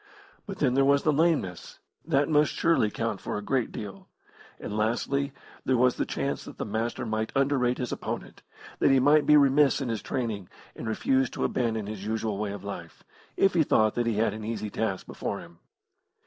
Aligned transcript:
But 0.47 0.57
then 0.57 0.73
there 0.73 0.83
was 0.83 1.03
the 1.03 1.13
lameness; 1.13 1.77
that 2.07 2.27
must 2.27 2.51
surely 2.53 2.89
count 2.89 3.21
for 3.21 3.37
a 3.37 3.43
great 3.43 3.71
deal. 3.71 4.07
And, 4.59 4.75
lastly, 4.75 5.31
there 5.63 5.77
was 5.77 5.95
the 5.97 6.07
chance 6.07 6.43
that 6.45 6.57
the 6.57 6.65
Master 6.65 7.05
might 7.05 7.31
underrate 7.35 7.77
his 7.77 7.91
opponent, 7.91 8.41
that 8.79 8.89
he 8.89 8.99
might 8.99 9.27
be 9.27 9.37
remiss 9.37 9.79
in 9.79 9.89
his 9.89 10.01
training, 10.01 10.49
and 10.75 10.87
refuse 10.87 11.29
to 11.29 11.43
abandon 11.43 11.85
his 11.85 12.03
usual 12.03 12.39
way 12.39 12.51
of 12.51 12.63
life, 12.63 13.03
if 13.37 13.53
he 13.53 13.61
thought 13.61 13.93
that 13.93 14.07
he 14.07 14.15
had 14.15 14.33
an 14.33 14.43
easy 14.43 14.71
task 14.71 15.05
before 15.05 15.37
him. 15.39 15.59